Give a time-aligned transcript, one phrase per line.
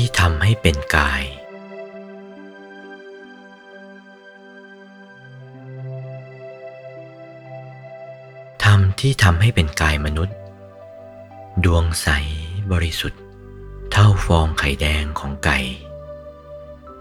[0.00, 1.22] ที่ทำให้เป็นกาย
[8.64, 10.36] ธรรมที่ทำให้เป็นกายมนุษย์
[11.64, 12.08] ดวงใส
[12.72, 13.20] บริสุทธิ์
[13.90, 15.58] เท่าฟองไข่แดงของไก่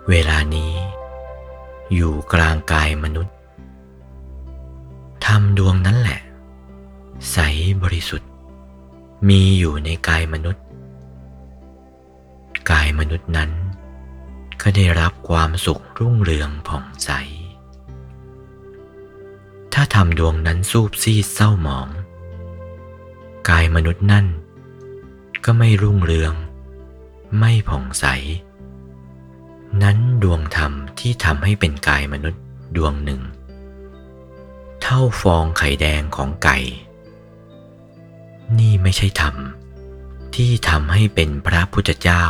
[0.09, 0.73] เวลานี้
[1.93, 3.35] อยู่กลางกายมนุษย์
[5.25, 6.19] ธรรมดวงนั้นแหละ
[7.31, 7.37] ใส
[7.83, 8.29] บริสุทธิ์
[9.29, 10.64] มีอยู่ในกายมนุษย์
[12.71, 13.51] กายมนุษย์นั้น
[14.61, 17.11] ก็ได้รับความสุขรุ่งเรืองผ่องใส
[19.73, 21.87] ถ้าทำดวงนั้นสูบซีดเศร้าหมอง
[23.49, 24.25] กายมนุษย์นั่น
[25.45, 26.33] ก็ไม่รุ่งเรือง
[27.39, 28.05] ไม่ผ่องใส
[29.81, 32.43] นั้นดวงธรรมที่ทำให้เป็นกายมนุษย์
[32.75, 33.21] ดวงหนึ่ง
[34.81, 36.57] เท่าฟองไข่แดงของไก่
[38.57, 39.35] นี่ไม่ใช่ธรรม
[40.35, 42.23] ที่ทำให้เป็นพระพุทธเจ้า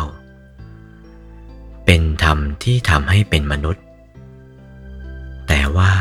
[1.86, 3.84] เป็นธรรมที่ทำให้เป็นมนุษย์
[5.48, 5.92] แต่ว่า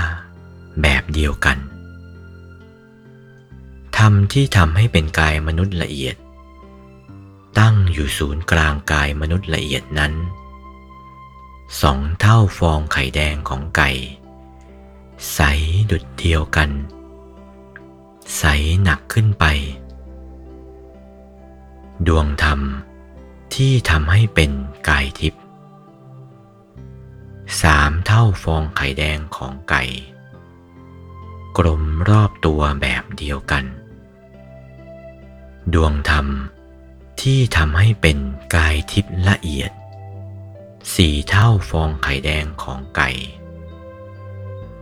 [0.82, 1.58] แบบเดียวกัน
[3.98, 6.16] ธรรมที่ทำให้เป็นกายมนุษย์ละเอียด
[7.58, 10.12] ตั้งอยู่ศูนย์กลางกายมนุษย์ละเอียดนั้น
[11.80, 13.90] สองเท่าฟองไข่แดงของไก่
[15.32, 15.40] ใส
[15.90, 16.70] ดุดเดียวกัน
[18.38, 18.44] ใส
[18.82, 19.44] หนักขึ้นไป
[22.06, 22.60] ดวงธรรม
[23.54, 24.50] ที่ทำให้เป็น
[24.88, 25.43] กายทิพย์
[27.64, 29.82] สามเท่าฟองไข่แดงของไก่
[31.58, 33.64] กลมรอบตัวแบบเดียวกัน
[35.74, 36.26] ดวงธรรม
[37.20, 38.18] ที่ทำให้เป็น
[38.54, 39.70] กายทิพย์ละเอียด
[40.94, 43.10] สี่เท่าฟองไข่แดงของไก่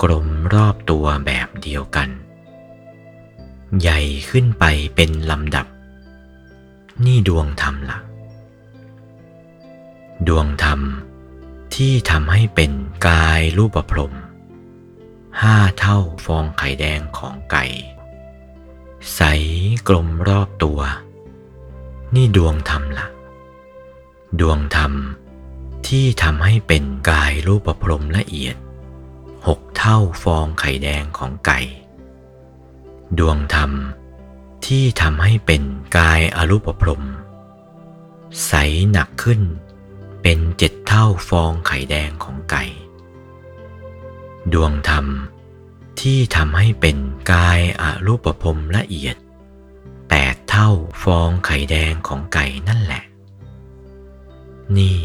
[0.02, 2.08] กลมรอบตัวแบบเดียวกัน
[3.80, 4.00] ใหญ่
[4.30, 5.66] ขึ้นไปเป็นลำดับ
[7.04, 7.98] นี่ดวงธรรมละ่ะ
[10.28, 10.80] ดวงธรรม
[11.86, 12.72] ที่ทำให้เป็น
[13.08, 14.14] กายรูปพรม
[15.42, 17.64] ห้าเท่าฟองไข่แดงของไก่
[19.14, 19.20] ใส
[19.88, 20.80] กลมรอบตัว
[22.14, 23.08] นี่ดวงธรรมละ่ะ
[24.40, 24.92] ดวงธรรม
[25.88, 28.56] ที่ทำให้เป็นกายรูปพรมละเอียด
[29.46, 31.60] หกเท่าฟองไข่แดงของไก่
[33.18, 33.70] ดวงธรรม
[34.66, 35.62] ที่ทำให้เป็น
[35.98, 37.04] กายอรูปพรม
[38.46, 38.52] ใส
[38.90, 39.40] หนักขึ้น
[40.22, 42.64] เป็นเจ็ด เท่าฟองไข่แดงของไก่
[44.52, 45.06] ดวงธรรม
[46.00, 46.96] ที่ทำให้เป็น
[47.32, 49.16] กายอรูปภพละเอียด
[50.08, 50.70] แปดเท่า
[51.02, 53.02] ฟองไข่แดงของไก่นั่นแหละ
[54.78, 54.98] นี่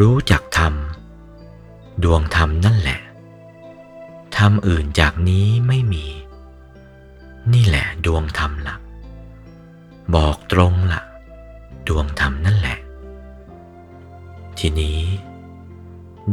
[0.00, 0.74] รู้จักธรรม
[2.04, 3.00] ดวงธรรมนั่นแหละ
[4.36, 6.06] ธรรมอื่นจากนี้ไม่มี
[7.52, 8.76] นี่แหละดวงธรรมละ่ะ
[10.14, 11.00] บอกตรงละ่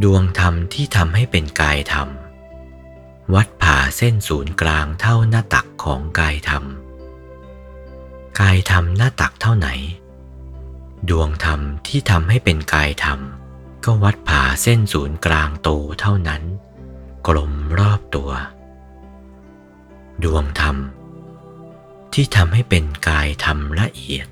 [0.02, 2.08] ดวงธรรมที่ทำให้เป็นกายธรรม
[3.34, 6.64] วัดผ่าเส้นศูนย์กลางเท่าหน้าตักของกายธรรม
[8.40, 9.68] กายธรรมหน้าตักเท่าไหน
[11.10, 13.20] ดวงธรรมที่ทำให้เป็นกายธรรม
[13.84, 15.70] ก็วัดผ่าเส้นศูนย์กลางโต
[16.00, 16.42] เท่านั้น
[17.26, 18.30] กลมรอบตัว
[20.24, 20.76] ดวงธรรม
[22.12, 24.28] ที่ทำให้เป็นกายธรรมละเอียด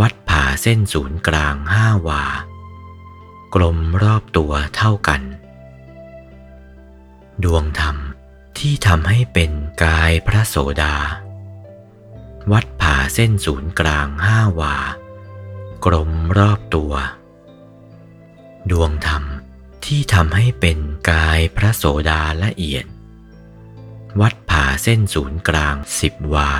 [0.00, 2.24] วัดผ่าเส้นศูนย์กลางห้าวา
[3.54, 5.22] กลมรอบตัวเท่ากัน
[7.44, 7.96] ดวงธรรม
[8.58, 9.50] ที่ทำให้เป็น
[9.84, 10.94] กายพระโสดา
[12.52, 14.76] วัดผ่าเส้นศูนย์กลางห้าวา
[15.84, 16.92] กลมรอบตัว
[18.70, 19.24] ดวงธรรม
[19.84, 20.78] ที่ทำให้เป็น
[21.10, 22.84] กายพระโสดาละเอียด
[24.20, 26.52] วัดผ่าเส้นศูนย์กลางสิบวา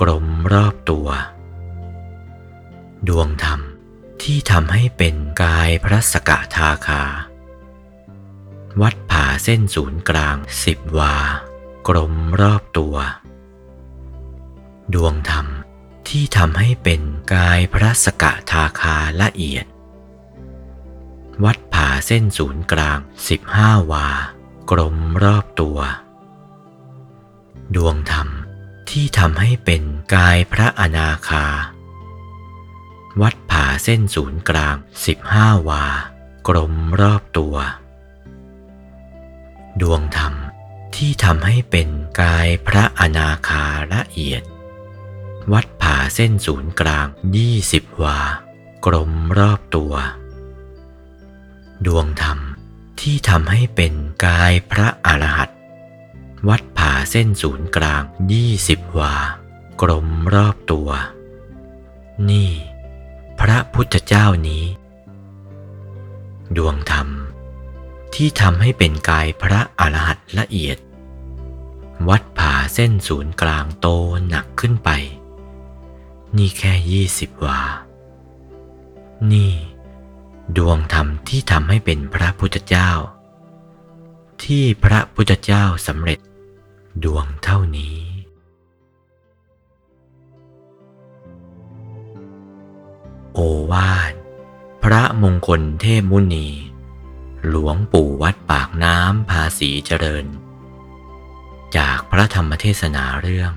[0.00, 1.08] กลมรอบตัว
[3.08, 3.60] ดวงธรรม
[4.22, 7.02] ที่ทำให้เป็นกายพระสกทาคา
[8.80, 11.16] วัดผ่าเส้นศูนย์กลางสิบวา
[11.88, 12.96] กลมรอบตัว
[14.94, 15.46] ดวงธรรม
[16.08, 17.02] ที่ทำให้เป็น
[17.34, 19.66] กายพระสกทาคาละเอียด
[21.44, 22.98] วัดผ่าเส้นศูนย์กลาง
[23.28, 24.08] สิบห้าวา
[24.70, 25.78] กลมรอบตัว
[27.76, 28.28] ดวงธรรม
[28.90, 29.82] ที่ทำให้เป็น
[30.14, 31.46] กายพระอนาคา
[33.22, 34.76] วัด ผ่าเส้นศูนย์กลาง
[35.06, 35.84] สิบห้าวา
[36.48, 37.56] กลมรอบตัว
[39.80, 40.34] ดวงธรรม
[40.96, 41.88] ที่ทำให้เป็น
[42.20, 44.42] กายพระอนาคาละเอียด
[45.52, 47.06] วัดผ่าเส้นศูนย์กลาง
[47.36, 48.20] ยี่สิบวา
[48.86, 49.94] กลมรอบตัว
[51.86, 52.38] ดวงธรรม
[53.00, 53.92] ที่ทำให้เป็น
[54.26, 55.50] กายพระอรหัต
[56.48, 58.02] วัดผ่าเส้นศูนย์กลาง
[58.32, 59.14] ยี่สิบวา
[59.80, 60.90] กลมรอบตัว
[62.30, 62.50] นี่
[63.40, 64.64] พระพุทธเจ้านี้
[66.56, 67.08] ดวงธรรม
[68.14, 70.78] ที่ทำให้เป็นกายพระอรหันต์ละเอียด
[72.08, 73.86] วัดผ่าเส้นศูนย์กลางโต
[74.28, 74.90] หนักขึ้นไป
[76.36, 77.62] นี่แค่ยี่สิบวา
[79.32, 79.52] นี่
[80.56, 82.90] ดวงธรรมที่ทำให้เป็นพระพุทธเจ้า
[84.44, 86.18] ที่พระพุทธเจ้าสำเร็จ
[87.04, 87.97] ดวงเท่านี้
[95.22, 96.48] มงคลเทพมุนี
[97.48, 100.26] หลวงปู่วัดปากน้ำภาษีเจริญ
[101.76, 103.52] จากพระธรรมเทศนาเรื่อง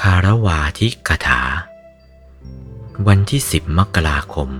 [0.00, 1.42] คารวาทิกถา
[3.06, 4.50] วันที่ 10 มกราคม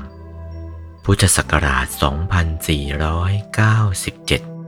[1.05, 4.60] พุทธศักราช 2497